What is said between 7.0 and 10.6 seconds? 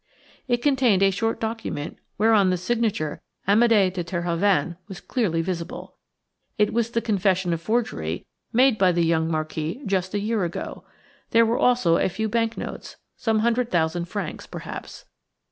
confession of forgery made by the young Marquis just a year